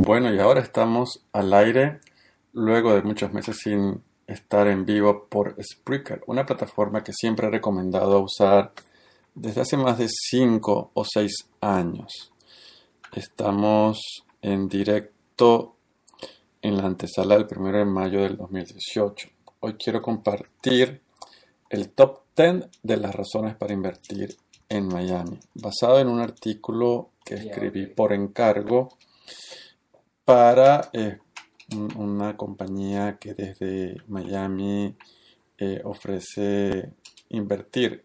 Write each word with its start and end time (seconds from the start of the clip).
Bueno, 0.00 0.32
y 0.32 0.38
ahora 0.38 0.60
estamos 0.60 1.24
al 1.32 1.52
aire 1.52 1.98
luego 2.52 2.94
de 2.94 3.02
muchos 3.02 3.32
meses 3.32 3.58
sin 3.58 4.00
estar 4.28 4.68
en 4.68 4.86
vivo 4.86 5.26
por 5.28 5.56
Spreaker, 5.60 6.22
una 6.28 6.46
plataforma 6.46 7.02
que 7.02 7.12
siempre 7.12 7.48
he 7.48 7.50
recomendado 7.50 8.20
usar 8.20 8.72
desde 9.34 9.62
hace 9.62 9.76
más 9.76 9.98
de 9.98 10.06
5 10.08 10.92
o 10.94 11.04
6 11.04 11.48
años. 11.60 12.32
Estamos 13.12 13.98
en 14.40 14.68
directo 14.68 15.74
en 16.62 16.76
la 16.76 16.86
antesala 16.86 17.36
del 17.36 17.48
1 17.58 17.78
de 17.78 17.84
mayo 17.84 18.22
del 18.22 18.36
2018. 18.36 19.28
Hoy 19.58 19.74
quiero 19.74 20.00
compartir 20.00 21.02
el 21.70 21.90
top 21.90 22.20
10 22.36 22.68
de 22.84 22.96
las 22.98 23.16
razones 23.16 23.56
para 23.56 23.72
invertir 23.72 24.36
en 24.68 24.86
Miami, 24.86 25.40
basado 25.54 25.98
en 25.98 26.06
un 26.06 26.20
artículo 26.20 27.10
que 27.24 27.34
escribí 27.34 27.86
por 27.86 28.12
encargo 28.12 28.90
para 30.28 30.90
eh, 30.92 31.20
una 31.96 32.36
compañía 32.36 33.16
que 33.18 33.32
desde 33.32 33.96
Miami 34.08 34.94
eh, 35.56 35.80
ofrece 35.84 36.92
invertir 37.30 38.04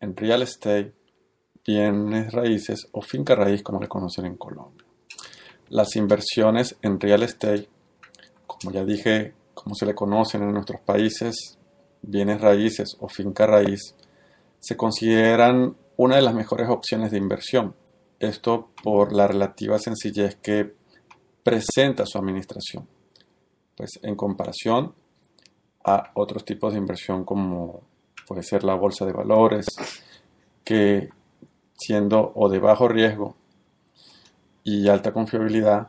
en 0.00 0.16
real 0.16 0.40
estate, 0.40 0.94
bienes 1.62 2.32
raíces 2.32 2.88
o 2.92 3.02
finca 3.02 3.34
raíz 3.34 3.62
como 3.62 3.82
le 3.82 3.86
conocen 3.86 4.24
en 4.24 4.38
Colombia. 4.38 4.86
Las 5.68 5.94
inversiones 5.94 6.78
en 6.80 6.98
real 6.98 7.22
estate, 7.22 7.68
como 8.46 8.72
ya 8.72 8.86
dije, 8.86 9.34
como 9.52 9.74
se 9.74 9.84
le 9.84 9.94
conocen 9.94 10.42
en 10.42 10.54
nuestros 10.54 10.80
países, 10.80 11.58
bienes 12.00 12.40
raíces 12.40 12.96
o 12.98 13.10
finca 13.10 13.46
raíz, 13.46 13.94
se 14.58 14.74
consideran 14.74 15.76
una 15.98 16.16
de 16.16 16.22
las 16.22 16.32
mejores 16.32 16.70
opciones 16.70 17.10
de 17.10 17.18
inversión. 17.18 17.74
Esto 18.20 18.70
por 18.82 19.12
la 19.12 19.26
relativa 19.26 19.78
sencillez 19.78 20.36
que 20.36 20.79
presenta 21.42 22.04
su 22.06 22.18
administración. 22.18 22.86
Pues 23.76 23.90
en 24.02 24.14
comparación 24.14 24.94
a 25.84 26.10
otros 26.14 26.44
tipos 26.44 26.72
de 26.72 26.78
inversión 26.78 27.24
como 27.24 27.82
puede 28.26 28.42
ser 28.42 28.64
la 28.64 28.74
bolsa 28.74 29.04
de 29.04 29.12
valores, 29.12 29.66
que 30.64 31.08
siendo 31.76 32.32
o 32.34 32.48
de 32.48 32.58
bajo 32.58 32.86
riesgo 32.86 33.34
y 34.62 34.88
alta 34.88 35.12
confiabilidad, 35.12 35.88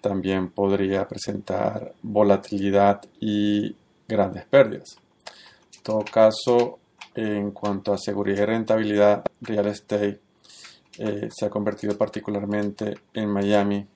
también 0.00 0.50
podría 0.50 1.06
presentar 1.06 1.94
volatilidad 2.02 3.02
y 3.20 3.76
grandes 4.08 4.46
pérdidas. 4.46 4.96
En 5.76 5.82
todo 5.82 6.04
caso, 6.04 6.78
en 7.14 7.50
cuanto 7.50 7.92
a 7.92 7.98
seguridad 7.98 8.42
y 8.42 8.46
rentabilidad, 8.46 9.24
real 9.40 9.66
estate 9.66 10.20
eh, 10.98 11.28
se 11.30 11.46
ha 11.46 11.50
convertido 11.50 11.96
particularmente 11.96 12.94
en 13.12 13.28
Miami 13.28 13.86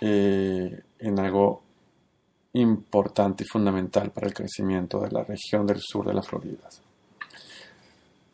eh, 0.00 0.82
en 0.98 1.18
algo 1.18 1.62
importante 2.52 3.44
y 3.44 3.46
fundamental 3.46 4.10
para 4.10 4.26
el 4.26 4.34
crecimiento 4.34 5.00
de 5.00 5.10
la 5.10 5.24
región 5.24 5.66
del 5.66 5.80
sur 5.80 6.06
de 6.06 6.14
la 6.14 6.22
Florida. 6.22 6.68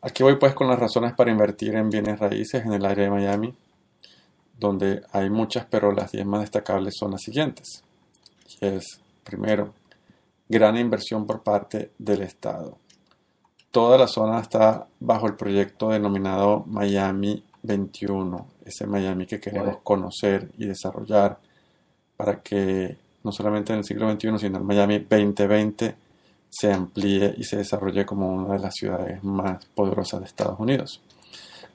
Aquí 0.01 0.23
voy 0.23 0.35
pues 0.35 0.53
con 0.53 0.67
las 0.67 0.79
razones 0.79 1.13
para 1.13 1.31
invertir 1.31 1.75
en 1.75 1.89
bienes 1.89 2.19
raíces 2.19 2.65
en 2.65 2.73
el 2.73 2.85
área 2.85 3.05
de 3.05 3.11
Miami, 3.11 3.53
donde 4.57 5.01
hay 5.11 5.29
muchas, 5.29 5.65
pero 5.69 5.91
las 5.91 6.11
10 6.11 6.25
más 6.25 6.41
destacables 6.41 6.95
son 6.97 7.11
las 7.11 7.21
siguientes. 7.21 7.83
Y 8.61 8.65
es, 8.65 8.99
primero, 9.23 9.73
gran 10.49 10.77
inversión 10.77 11.25
por 11.25 11.41
parte 11.41 11.91
del 11.97 12.21
Estado. 12.21 12.77
Toda 13.71 13.97
la 13.97 14.07
zona 14.07 14.39
está 14.39 14.87
bajo 14.99 15.27
el 15.27 15.35
proyecto 15.35 15.89
denominado 15.89 16.63
Miami 16.67 17.43
21, 17.63 18.47
ese 18.65 18.85
Miami 18.85 19.25
que 19.25 19.39
queremos 19.39 19.77
conocer 19.83 20.51
y 20.57 20.65
desarrollar 20.65 21.39
para 22.17 22.41
que 22.41 22.97
no 23.23 23.31
solamente 23.31 23.73
en 23.73 23.79
el 23.79 23.85
siglo 23.85 24.11
XXI, 24.11 24.39
sino 24.39 24.57
en 24.57 24.65
Miami 24.65 24.99
2020 24.99 25.95
se 26.49 26.71
amplíe 26.71 27.33
y 27.37 27.43
se 27.43 27.57
desarrolle 27.57 28.05
como 28.05 28.31
una 28.31 28.53
de 28.53 28.59
las 28.59 28.75
ciudades 28.75 29.23
más 29.23 29.65
poderosas 29.73 30.19
de 30.19 30.27
Estados 30.27 30.59
Unidos. 30.59 31.01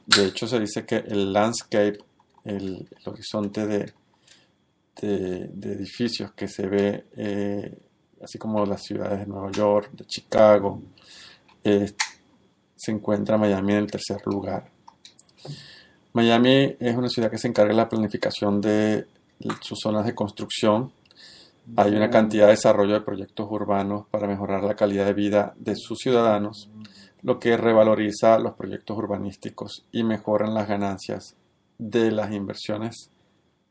De 0.06 0.27
hecho, 0.27 0.47
se 0.47 0.60
dice 0.60 0.87
que 0.87 0.97
el 0.97 1.32
landscape, 1.32 1.98
el, 2.44 2.88
horizonte 3.04 3.66
de, 3.66 3.93
de, 5.00 5.72
edificios 5.72 6.32
que 6.32 6.48
se 6.48 6.66
ve, 6.66 7.04
eh, 7.16 7.78
así 8.22 8.38
como 8.38 8.65
las 8.65 8.82
ciudades 8.82 9.21
de 9.21 9.27
Nueva 9.27 9.50
York, 9.50 9.91
de 9.93 10.04
Chicago, 10.04 10.81
se 12.78 12.93
encuentra 12.93 13.37
Miami 13.37 13.72
en 13.72 13.78
el 13.78 13.91
tercer 13.91 14.22
lugar. 14.27 14.71
Miami 16.12 16.77
es 16.78 16.97
una 16.97 17.09
ciudad 17.09 17.31
que 17.31 17.38
se 17.38 17.48
encarga 17.48 17.72
de 17.72 17.77
la 17.77 17.88
planificación 17.88 18.60
de 18.60 19.06
sus 19.60 19.78
zonas 19.81 20.06
de 20.06 20.15
construcción. 20.15 20.93
Hay 21.76 21.94
una 21.94 22.10
cantidad 22.10 22.47
de 22.47 22.53
desarrollo 22.53 22.94
de 22.94 23.00
proyectos 23.03 23.47
urbanos 23.50 24.06
para 24.10 24.26
mejorar 24.26 24.65
la 24.65 24.75
calidad 24.75 25.04
de 25.04 25.12
vida 25.12 25.54
de 25.56 25.76
sus 25.76 25.99
ciudadanos, 25.99 26.71
lo 27.22 27.38
que 27.38 27.56
revaloriza 27.56 28.38
los 28.38 28.54
proyectos 28.54 28.97
urbanísticos 28.97 29.84
y 29.93 30.03
mejoran 30.03 30.54
las 30.54 30.69
ganancias 30.69 31.34
de 31.77 32.10
las 32.10 32.32
inversiones 32.32 33.10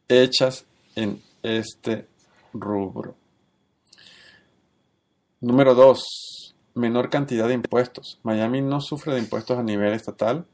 hechas 0.07 0.65
en 0.95 1.21
este 1.43 2.07
rubro. 2.53 3.15
Número 5.41 5.75
2. 5.75 6.55
Menor 6.75 7.09
cantidad 7.09 7.47
de 7.47 7.53
impuestos. 7.53 8.19
Miami 8.23 8.61
no 8.61 8.81
sufre 8.81 9.13
de 9.13 9.19
impuestos 9.19 9.57
a 9.57 9.63
nivel 9.63 9.93
estatal, 9.93 10.45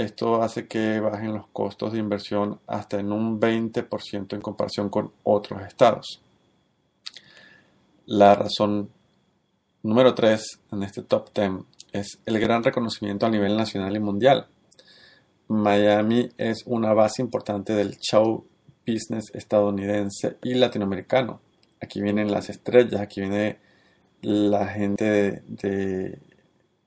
esto 0.00 0.42
hace 0.42 0.66
que 0.66 0.98
bajen 1.00 1.34
los 1.34 1.46
costos 1.48 1.92
de 1.92 1.98
inversión 1.98 2.58
hasta 2.66 2.98
en 2.98 3.12
un 3.12 3.40
20% 3.40 4.34
en 4.34 4.40
comparación 4.40 4.88
con 4.88 5.12
otros 5.24 5.62
estados. 5.62 6.20
La 8.06 8.34
razón 8.34 8.90
número 9.82 10.14
3 10.14 10.60
en 10.72 10.82
este 10.82 11.02
top 11.02 11.30
10 11.34 11.50
es 11.92 12.18
el 12.24 12.38
gran 12.38 12.62
reconocimiento 12.62 13.26
a 13.26 13.30
nivel 13.30 13.56
nacional 13.56 13.94
y 13.94 14.00
mundial. 14.00 14.46
Miami 15.48 16.30
es 16.38 16.62
una 16.66 16.94
base 16.94 17.22
importante 17.22 17.74
del 17.74 17.98
show 17.98 18.46
business 18.86 19.30
estadounidense 19.34 20.38
y 20.42 20.54
latinoamericano. 20.54 21.40
Aquí 21.80 22.00
vienen 22.00 22.30
las 22.30 22.48
estrellas, 22.48 23.00
aquí 23.00 23.20
viene 23.20 23.58
la 24.22 24.66
gente 24.68 25.42
de, 25.46 26.18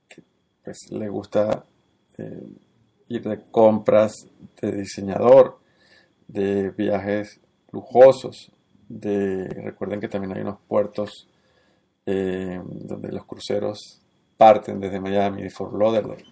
que 0.07 0.24
pues, 0.63 0.78
le 0.91 1.09
gusta 1.09 1.66
eh, 2.18 2.47
de 3.19 3.44
compras 3.51 4.28
de 4.62 4.72
diseñador, 4.72 5.59
de 6.28 6.72
viajes 6.72 7.40
lujosos, 7.72 8.51
de 8.90 9.47
recuerden 9.63 10.00
que 10.00 10.07
también 10.07 10.35
hay 10.35 10.41
unos 10.41 10.59
puertos 10.68 11.28
eh, 12.06 12.62
donde 12.66 13.12
los 13.12 13.25
cruceros 13.25 14.01
parten 14.38 14.79
desde 14.79 15.00
Miami, 15.00 15.44
de 15.44 15.50
Fort 15.50 15.74
Lauderdale. 15.74 16.25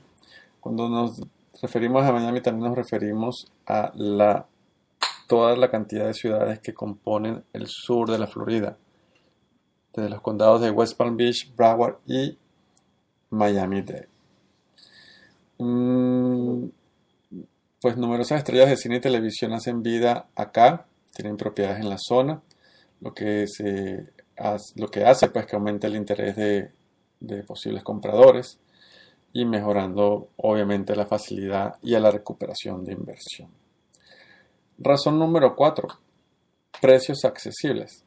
Cuando 0.60 0.90
nos 0.90 1.22
referimos 1.62 2.04
a 2.04 2.12
Miami 2.12 2.42
también 2.42 2.68
nos 2.68 2.78
referimos 2.78 3.52
a 3.66 3.92
la, 3.96 4.48
toda 5.28 5.56
la 5.56 5.70
cantidad 5.70 6.06
de 6.06 6.14
ciudades 6.14 6.60
que 6.60 6.74
componen 6.74 7.44
el 7.54 7.68
sur 7.68 8.10
de 8.10 8.20
la 8.20 8.28
Florida, 8.28 8.78
desde 9.94 10.10
los 10.10 10.22
condados 10.22 10.62
de 10.62 10.72
West 10.72 10.98
Palm 10.98 11.18
Beach, 11.18 11.54
Broward 11.56 11.98
y 12.06 12.38
Miami-Dade. 13.30 14.08
Mm, 15.64 16.70
pues 17.82 17.96
numerosas 17.96 18.40
estrellas 18.40 18.68
de 18.68 18.78
cine 18.78 18.96
y 18.96 19.00
televisión 19.00 19.54
hacen 19.54 19.84
vida 19.84 20.28
acá, 20.36 20.88
tienen 21.14 21.38
propiedades 21.38 21.82
en 21.82 21.90
la 21.90 21.98
zona, 22.00 22.42
lo 23.00 23.14
que, 23.14 23.46
hace, 24.38 25.30
pues 25.30 25.46
que 25.46 25.56
aumente 25.56 25.86
el 25.86 25.96
interés 25.96 26.36
de, 26.36 26.72
de 27.20 27.44
posibles 27.44 27.84
compradores 27.84 28.60
y 29.34 29.46
mejorando 29.46 30.30
obviamente 30.38 30.96
la 30.96 31.06
facilidad 31.06 31.76
y 31.84 31.94
a 31.94 32.00
la 32.00 32.10
recuperación 32.10 32.84
de 32.84 32.94
inversión. 32.94 33.50
Razón 34.80 35.20
número 35.20 35.56
4. 35.56 35.88
Precios 36.82 37.24
accesibles. 37.24 38.04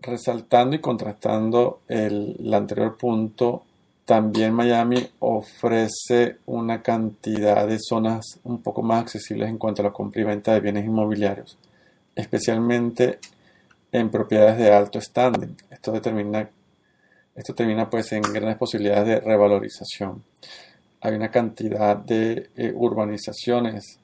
Resaltando 0.00 0.76
y 0.76 0.80
contrastando 0.80 1.80
el, 1.88 2.52
anterior 2.54 2.96
punto, 2.96 3.64
También 4.04 4.54
Miami 4.54 5.06
ofrece 5.18 6.38
una 6.46 6.80
cantidad 6.82 7.66
de 7.66 7.78
zonas 7.78 8.40
un 8.44 8.62
poco 8.62 8.82
más 8.82 9.02
accesibles 9.02 9.50
en 9.50 9.58
cuanto 9.58 9.82
a 9.82 9.86
la 9.86 9.92
compra 9.92 10.22
y 10.22 10.24
venta 10.24 10.54
de 10.54 10.60
bienes 10.60 10.86
inmobiliarios, 10.86 11.58
especialmente 12.14 13.18
en 13.92 14.10
propiedades 14.10 14.56
de 14.56 14.72
alto 14.72 14.98
standing. 14.98 15.54
Esto 15.70 15.92
determina, 15.92 16.48
esto 17.34 17.54
termina 17.54 17.90
pues 17.90 18.10
en 18.12 18.22
grandes 18.22 18.56
posibilidades 18.56 19.06
de 19.06 19.20
revalorización. 19.20 20.24
Hay 21.02 21.14
una 21.14 21.30
cantidad 21.30 21.96
de 21.96 22.48
eh, 22.56 22.72
urbanizaciones 22.74 23.98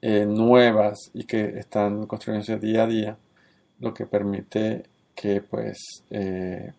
eh, 0.00 0.24
nuevas 0.24 1.10
y 1.14 1.24
que 1.24 1.58
están 1.58 2.06
construyéndose 2.06 2.58
día 2.58 2.84
a 2.84 2.86
día, 2.86 3.16
lo 3.80 3.92
que 3.92 4.06
permite 4.06 4.84
que 5.22 5.40
pues 5.40 6.02
eh, 6.10 6.72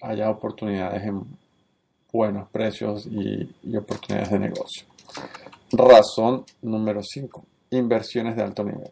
haya 0.00 0.30
oportunidades 0.30 1.02
en 1.02 1.26
buenos 2.10 2.48
precios 2.48 3.06
y, 3.06 3.76
oportunidades 3.76 4.30
de 4.30 4.38
negocio. 4.38 4.86
Razón 5.70 6.46
número 6.62 7.02
5. 7.02 7.44
Inversiones 7.72 8.34
de 8.34 8.42
alto 8.42 8.64
nivel. 8.64 8.90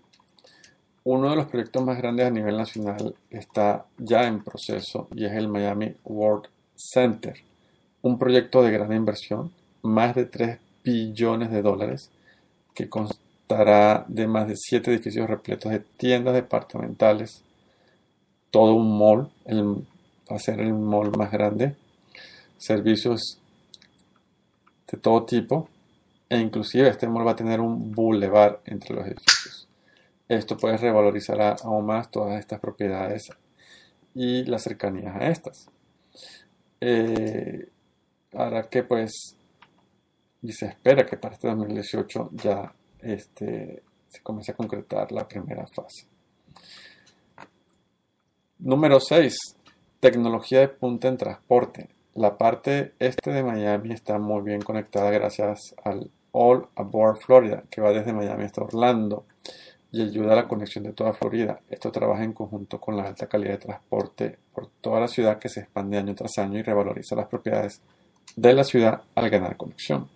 Uno 1.04 1.30
de 1.30 1.36
los 1.36 1.46
proyectos 1.46 1.82
más 1.82 1.96
grandes 1.96 2.26
a 2.26 2.30
nivel 2.30 2.58
nacional 2.58 3.14
está 3.30 3.86
ya 3.96 4.26
en 4.26 4.44
proceso 4.44 5.08
y 5.14 5.24
es 5.24 5.32
el 5.32 5.48
Miami 5.48 5.94
World 6.04 6.48
Center, 6.76 7.36
un 8.02 8.18
proyecto 8.18 8.62
de 8.62 8.70
gran 8.70 8.92
inversión, 8.92 9.50
más 9.80 10.14
de 10.14 10.26
3 10.26 10.58
billones 10.84 11.50
de 11.50 11.62
dólares, 11.62 12.10
que 12.74 12.90
constará 12.90 14.04
de 14.08 14.26
más 14.26 14.46
de 14.46 14.56
7 14.56 14.92
edificios 14.92 15.26
repletos 15.26 15.72
de 15.72 15.80
tiendas 15.80 16.34
departamentales, 16.34 17.42
todo 18.50 18.74
un 18.74 18.98
mall, 18.98 19.30
va 20.30 20.36
a 20.36 20.38
ser 20.38 20.60
el 20.60 20.74
mall 20.74 21.10
más 21.16 21.30
grande 21.30 21.76
servicios 22.58 23.40
de 24.90 24.98
todo 24.98 25.24
tipo 25.24 25.68
e 26.28 26.38
inclusive 26.38 26.88
este 26.88 27.08
mall 27.08 27.26
va 27.26 27.32
a 27.32 27.36
tener 27.36 27.60
un 27.60 27.92
boulevard 27.92 28.58
entre 28.66 28.94
los 28.94 29.06
edificios. 29.06 29.68
Esto 30.28 30.58
puede 30.58 30.76
revalorizar 30.76 31.56
aún 31.62 31.86
más 31.86 32.10
todas 32.10 32.38
estas 32.38 32.60
propiedades 32.60 33.30
y 34.14 34.44
las 34.44 34.62
cercanías 34.62 35.16
a 35.16 35.28
estas. 35.28 35.70
Eh, 36.80 37.68
que 38.70 38.82
pues 38.82 39.36
y 40.42 40.52
se 40.52 40.66
espera 40.66 41.06
que 41.06 41.16
para 41.16 41.34
este 41.34 41.48
2018 41.48 42.30
ya 42.32 42.72
este, 43.00 43.82
se 44.08 44.22
comience 44.22 44.52
a 44.52 44.56
concretar 44.56 45.10
la 45.12 45.26
primera 45.26 45.66
fase. 45.66 46.06
Número 48.60 48.98
6. 48.98 49.36
Tecnología 50.00 50.58
de 50.58 50.68
punta 50.68 51.06
en 51.06 51.16
transporte. 51.16 51.90
La 52.16 52.36
parte 52.36 52.92
este 52.98 53.30
de 53.30 53.44
Miami 53.44 53.92
está 53.92 54.18
muy 54.18 54.42
bien 54.42 54.62
conectada 54.62 55.12
gracias 55.12 55.76
al 55.84 56.10
All 56.32 56.66
Aboard 56.74 57.18
Florida, 57.18 57.62
que 57.70 57.80
va 57.80 57.92
desde 57.92 58.12
Miami 58.12 58.42
hasta 58.42 58.62
Orlando 58.62 59.24
y 59.92 60.02
ayuda 60.02 60.32
a 60.32 60.36
la 60.36 60.48
conexión 60.48 60.82
de 60.82 60.92
toda 60.92 61.12
Florida. 61.12 61.60
Esto 61.70 61.92
trabaja 61.92 62.24
en 62.24 62.32
conjunto 62.32 62.80
con 62.80 62.96
la 62.96 63.04
alta 63.04 63.28
calidad 63.28 63.52
de 63.52 63.58
transporte 63.58 64.38
por 64.52 64.66
toda 64.80 64.98
la 64.98 65.08
ciudad 65.08 65.38
que 65.38 65.48
se 65.48 65.60
expande 65.60 65.96
año 65.96 66.16
tras 66.16 66.36
año 66.38 66.58
y 66.58 66.62
revaloriza 66.62 67.14
las 67.14 67.28
propiedades 67.28 67.80
de 68.34 68.54
la 68.54 68.64
ciudad 68.64 69.02
al 69.14 69.30
ganar 69.30 69.56
conexión. 69.56 70.08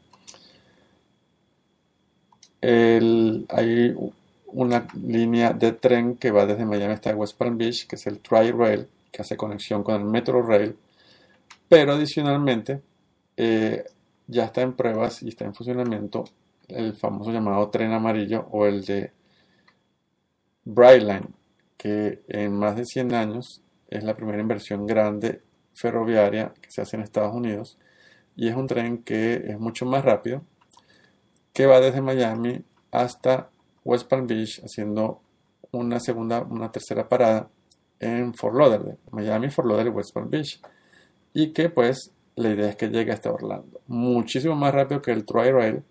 hay 2.61 3.95
una 4.53 4.87
línea 4.95 5.53
de 5.53 5.73
tren 5.73 6.17
que 6.17 6.31
va 6.31 6.47
desde 6.47 6.65
Miami 6.65 6.95
hasta 6.95 7.15
West 7.15 7.37
Palm 7.37 7.59
Beach, 7.59 7.87
que 7.87 7.97
es 7.97 8.07
el 8.07 8.21
Tri-Rail, 8.21 8.89
que 9.11 9.23
hace 9.23 9.37
conexión 9.37 9.83
con 9.83 9.95
el 9.97 10.05
Metro 10.05 10.43
Rail 10.43 10.77
pero 11.73 11.95
adicionalmente, 11.95 12.83
eh, 13.35 13.85
ya 14.27 14.45
está 14.45 14.61
en 14.61 14.75
pruebas 14.75 15.23
y 15.23 15.31
está 15.31 15.47
en 15.47 15.55
funcionamiento 15.55 16.25
el 16.69 16.93
famoso 16.93 17.33
llamado 17.33 17.71
tren 17.71 17.93
amarillo 17.93 18.47
o 18.51 18.67
el 18.67 18.85
de 18.85 19.11
Brightline, 20.67 21.35
que 21.79 22.21
en 22.29 22.53
más 22.53 22.77
de 22.77 22.85
100 22.85 23.15
años 23.15 23.63
es 23.89 24.05
la 24.05 24.15
primera 24.15 24.43
inversión 24.43 24.87
grande 24.87 25.41
ferroviaria 25.73 26.53
que 26.61 26.71
se 26.71 26.83
hace 26.83 26.97
en 26.97 27.05
Estados 27.05 27.35
Unidos 27.35 27.79
y 28.37 28.49
es 28.49 28.55
un 28.55 28.67
tren 28.67 28.99
que 29.03 29.37
es 29.37 29.59
mucho 29.59 29.87
más 29.87 30.05
rápido, 30.05 30.43
que 31.55 31.65
va 31.65 31.81
desde 31.81 32.03
Miami 32.03 32.67
hasta 32.91 33.49
West 33.85 34.09
Palm 34.09 34.27
Beach 34.27 34.61
haciendo 34.65 35.21
una 35.73 36.01
segunda, 36.01 36.43
una 36.43 36.71
tercera 36.71 37.09
parada 37.09 37.49
en 37.99 38.35
Fort 38.35 38.57
Lauderdale, 38.57 38.99
Miami, 39.11 39.51
Fort 39.51 39.69
Lauderdale 39.69 39.91
West 39.95 40.13
Palm 40.13 40.29
Beach 40.29 40.61
y 41.35 41.53
que 41.53 41.71
pues 41.71 42.11
la 42.37 42.51
idea 42.51 42.71
es 42.71 42.77
que 42.77 42.89
llegue 42.89 43.13
hasta 43.13 43.33
Orlando. 43.33 43.81
Muchísimo 43.87 44.55
más 44.55 44.75
rápido 44.75 45.03
que 45.03 45.13
el 45.13 45.25
Tri-Rail 45.25 45.83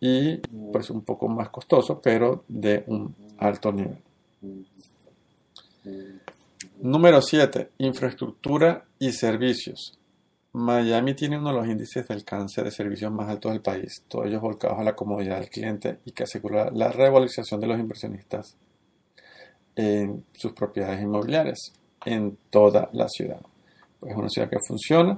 y 0.00 0.38
pues 0.72 0.90
un 0.90 1.02
poco 1.02 1.28
más 1.28 1.50
costoso, 1.50 2.00
pero 2.00 2.44
de 2.48 2.84
un 2.86 3.14
alto 3.38 3.72
nivel. 3.72 3.98
Número 6.80 7.20
7. 7.20 7.70
Infraestructura 7.78 8.84
y 8.98 9.12
servicios. 9.12 9.99
Miami 10.52 11.14
tiene 11.14 11.38
uno 11.38 11.50
de 11.50 11.58
los 11.58 11.68
índices 11.68 12.08
de 12.08 12.14
alcance 12.14 12.62
de 12.62 12.70
servicios 12.70 13.12
más 13.12 13.28
altos 13.28 13.52
del 13.52 13.62
país, 13.62 14.02
todos 14.08 14.26
ellos 14.26 14.40
volcados 14.40 14.78
a 14.78 14.84
la 14.84 14.96
comodidad 14.96 15.38
del 15.38 15.48
cliente 15.48 15.98
y 16.04 16.12
que 16.12 16.24
asegura 16.24 16.70
la 16.72 16.90
revalorización 16.90 17.60
de 17.60 17.66
los 17.68 17.78
inversionistas 17.78 18.56
en 19.76 20.24
sus 20.32 20.52
propiedades 20.52 21.00
inmobiliarias 21.00 21.72
en 22.04 22.36
toda 22.50 22.90
la 22.92 23.08
ciudad 23.08 23.40
es 24.08 24.16
una 24.16 24.28
ciudad 24.28 24.48
que 24.48 24.58
funciona. 24.66 25.16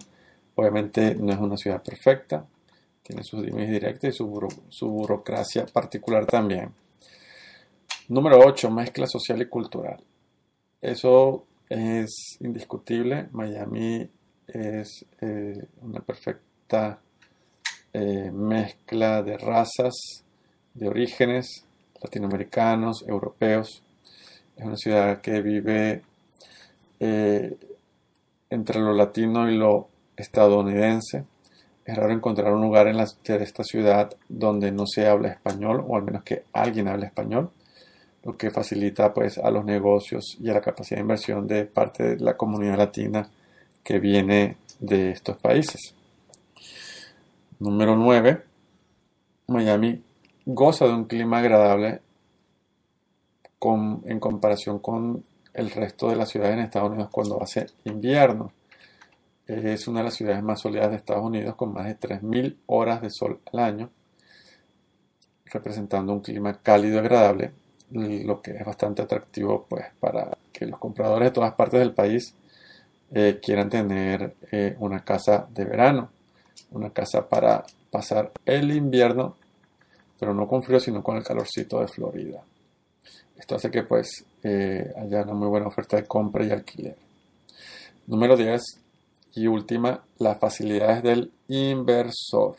Obviamente 0.54 1.14
no 1.14 1.32
es 1.32 1.38
una 1.38 1.56
ciudad 1.56 1.82
perfecta, 1.82 2.44
tiene 3.02 3.22
sus 3.22 3.42
límites 3.42 3.70
directos 3.70 4.10
y 4.10 4.12
su, 4.12 4.86
burocracia 4.88 5.66
particular 5.66 6.26
también. 6.26 6.70
Número 8.08 8.38
8, 8.38 8.70
mezcla 8.70 9.06
social 9.06 9.40
y 9.42 9.46
cultural. 9.46 10.02
Eso 10.80 11.46
es 11.68 12.36
indiscutible. 12.40 13.28
Miami 13.32 14.08
es 14.52 15.06
eh, 15.20 15.64
una 15.80 16.00
perfecta 16.00 16.98
eh, 17.92 18.30
mezcla 18.30 19.22
de 19.22 19.38
razas, 19.38 19.94
de 20.74 20.88
orígenes, 20.88 21.64
latinoamericanos, 22.02 23.04
europeos. 23.08 23.82
Es 24.56 24.64
una 24.64 24.76
ciudad 24.76 25.20
que 25.20 25.40
vive 25.40 26.02
eh, 27.00 27.56
entre 28.50 28.80
lo 28.80 28.92
latino 28.92 29.50
y 29.50 29.56
lo 29.56 29.88
estadounidense. 30.16 31.24
Es 31.84 31.96
raro 31.96 32.12
encontrar 32.12 32.52
un 32.52 32.60
lugar 32.60 32.88
en 32.88 32.98
la, 32.98 33.04
esta 33.04 33.64
ciudad 33.64 34.14
donde 34.28 34.70
no 34.70 34.86
se 34.86 35.06
habla 35.06 35.28
español 35.28 35.82
o 35.86 35.96
al 35.96 36.02
menos 36.02 36.22
que 36.24 36.44
alguien 36.52 36.88
hable 36.88 37.06
español, 37.06 37.50
lo 38.22 38.36
que 38.36 38.50
facilita 38.50 39.12
pues 39.14 39.38
a 39.38 39.50
los 39.50 39.64
negocios 39.64 40.36
y 40.38 40.50
a 40.50 40.54
la 40.54 40.60
capacidad 40.60 40.98
de 40.98 41.02
inversión 41.02 41.46
de 41.46 41.64
parte 41.64 42.16
de 42.16 42.16
la 42.20 42.36
comunidad 42.36 42.76
latina 42.76 43.28
que 43.82 43.98
viene 43.98 44.56
de 44.80 45.10
estos 45.10 45.36
países. 45.38 45.94
Número 47.58 47.96
9. 47.96 48.42
Miami 49.48 50.02
goza 50.44 50.86
de 50.86 50.94
un 50.94 51.04
clima 51.04 51.38
agradable 51.38 52.00
en 54.04 54.18
comparación 54.18 54.80
con 54.80 55.22
el 55.54 55.70
resto 55.70 56.08
de 56.08 56.16
las 56.16 56.30
ciudades 56.30 56.54
en 56.54 56.64
Estados 56.64 56.90
Unidos 56.90 57.10
cuando 57.12 57.40
hace 57.40 57.66
invierno. 57.84 58.52
Es 59.46 59.86
una 59.86 60.00
de 60.00 60.04
las 60.06 60.14
ciudades 60.14 60.42
más 60.42 60.60
soleadas 60.60 60.90
de 60.90 60.96
Estados 60.96 61.24
Unidos 61.24 61.54
con 61.54 61.72
más 61.72 61.86
de 61.86 61.98
3.000 61.98 62.56
horas 62.66 63.02
de 63.02 63.10
sol 63.10 63.40
al 63.52 63.60
año, 63.60 63.90
representando 65.46 66.12
un 66.12 66.20
clima 66.20 66.58
cálido 66.60 66.96
y 66.96 66.98
agradable, 66.98 67.52
lo 67.90 68.40
que 68.40 68.52
es 68.52 68.64
bastante 68.64 69.02
atractivo 69.02 69.66
pues, 69.68 69.84
para 70.00 70.36
que 70.52 70.66
los 70.66 70.80
compradores 70.80 71.28
de 71.28 71.32
todas 71.32 71.54
partes 71.54 71.78
del 71.78 71.92
país 71.92 72.34
eh, 73.14 73.40
quieran 73.42 73.68
tener 73.68 74.36
eh, 74.50 74.74
una 74.78 75.04
casa 75.04 75.46
de 75.50 75.64
verano, 75.64 76.10
una 76.70 76.90
casa 76.90 77.28
para 77.28 77.64
pasar 77.90 78.32
el 78.46 78.74
invierno, 78.74 79.36
pero 80.18 80.32
no 80.34 80.48
con 80.48 80.62
frío, 80.62 80.80
sino 80.80 81.02
con 81.02 81.16
el 81.16 81.24
calorcito 81.24 81.80
de 81.80 81.88
Florida. 81.88 82.42
Esto 83.36 83.56
hace 83.56 83.70
que 83.70 83.82
pues 83.82 84.24
eh, 84.42 84.92
haya 84.96 85.22
una 85.22 85.34
muy 85.34 85.48
buena 85.48 85.66
oferta 85.66 85.96
de 85.96 86.06
compra 86.06 86.44
y 86.44 86.50
alquiler. 86.50 86.96
Número 88.06 88.36
10 88.36 88.62
y 89.34 89.46
última, 89.46 90.02
las 90.18 90.38
facilidades 90.38 91.02
del 91.02 91.32
inversor. 91.48 92.56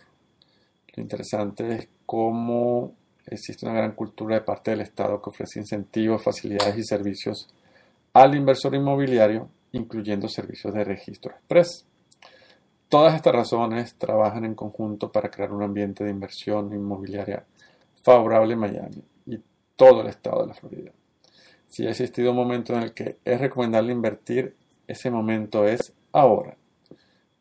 Lo 0.96 1.02
interesante 1.02 1.76
es 1.76 1.88
cómo 2.06 2.94
existe 3.26 3.66
una 3.66 3.76
gran 3.76 3.94
cultura 3.94 4.36
de 4.36 4.42
parte 4.42 4.72
del 4.72 4.82
Estado 4.82 5.22
que 5.22 5.30
ofrece 5.30 5.60
incentivos, 5.60 6.22
facilidades 6.22 6.78
y 6.78 6.84
servicios 6.84 7.50
al 8.14 8.36
inversor 8.36 8.76
inmobiliario, 8.76 9.50
incluyendo 9.74 10.28
servicios 10.28 10.74
de 10.74 10.84
registro 10.84 11.32
express. 11.32 11.86
Todas 12.90 13.16
estas 13.16 13.34
razones 13.34 13.96
trabajan 13.96 14.46
en 14.46 14.56
conjunto 14.56 15.12
para 15.12 15.30
crear 15.30 15.52
un 15.52 15.64
ambiente 15.64 16.04
de 16.04 16.12
inversión 16.12 16.74
inmobiliaria 16.74 17.46
favorable 18.02 18.54
en 18.54 18.60
Miami 18.60 19.04
todo 19.76 20.02
el 20.02 20.08
estado 20.08 20.42
de 20.42 20.48
la 20.48 20.54
Florida. 20.54 20.92
Si 21.68 21.86
ha 21.86 21.90
existido 21.90 22.32
un 22.32 22.38
momento 22.38 22.74
en 22.74 22.84
el 22.84 22.94
que 22.94 23.18
es 23.26 23.40
recomendable 23.40 23.92
invertir, 23.92 24.56
ese 24.88 25.10
momento 25.10 25.66
es 25.66 25.94
ahora. 26.12 26.58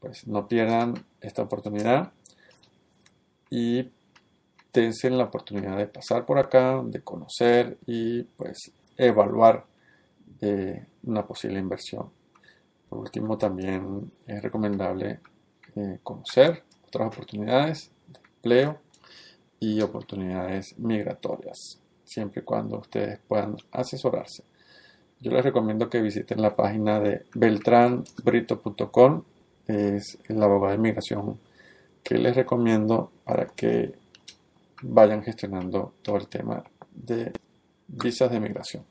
pues 0.00 0.26
no 0.26 0.48
pierdan 0.48 0.94
esta 1.20 1.42
oportunidad 1.42 2.10
y 3.50 3.88
dense 4.72 5.08
la 5.10 5.24
oportunidad 5.24 5.76
de 5.76 5.86
pasar 5.86 6.26
por 6.26 6.40
acá, 6.40 6.82
de 6.84 7.00
conocer 7.02 7.78
y 7.86 8.24
pues 8.24 8.72
evaluar 8.96 9.64
eh, 10.40 10.84
una 11.04 11.24
posible 11.24 11.60
inversión. 11.60 12.10
Por 12.92 13.00
último, 13.00 13.38
también 13.38 14.12
es 14.26 14.42
recomendable 14.42 15.20
eh, 15.76 15.98
conocer 16.02 16.62
otras 16.86 17.08
oportunidades 17.08 17.90
de 18.06 18.18
empleo 18.18 18.80
y 19.58 19.80
oportunidades 19.80 20.78
migratorias, 20.78 21.80
siempre 22.04 22.42
y 22.42 22.44
cuando 22.44 22.76
ustedes 22.76 23.18
puedan 23.26 23.56
asesorarse. 23.70 24.44
Yo 25.20 25.30
les 25.30 25.42
recomiendo 25.42 25.88
que 25.88 26.02
visiten 26.02 26.42
la 26.42 26.54
página 26.54 27.00
de 27.00 27.24
beltranbrito.com, 27.34 29.22
es 29.66 30.18
el 30.28 30.42
abogado 30.42 30.72
de 30.72 30.78
inmigración 30.78 31.40
que 32.02 32.18
les 32.18 32.36
recomiendo 32.36 33.10
para 33.24 33.46
que 33.46 33.94
vayan 34.82 35.22
gestionando 35.22 35.94
todo 36.02 36.18
el 36.18 36.28
tema 36.28 36.62
de 36.92 37.32
visas 37.88 38.30
de 38.30 38.38
migración. 38.38 38.84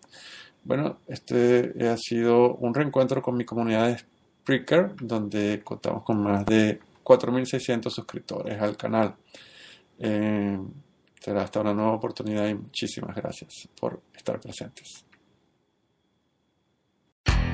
Bueno, 0.64 1.00
este 1.08 1.74
ha 1.88 1.98
sido 1.98 2.56
un 2.56 2.74
reencuentro 2.74 3.22
con 3.22 3.36
mi 3.36 3.46
comunidad 3.46 3.88
de 3.88 3.98
Spreaker, 3.98 4.96
donde 5.02 5.62
contamos 5.64 6.04
con 6.04 6.22
más 6.22 6.46
de 6.46 6.80
4.600 7.04 7.90
suscriptores 7.90 8.62
al 8.62 8.78
canal. 8.78 9.16
Eh, 10.00 10.60
será 11.20 11.44
hasta 11.44 11.62
una 11.62 11.74
nueva 11.74 11.94
oportunidad 11.94 12.48
y 12.48 12.56
muchísimas 12.56 13.16
gracias 13.16 13.68
por 13.80 14.02
estar 14.16 14.40
presentes. 14.40 15.06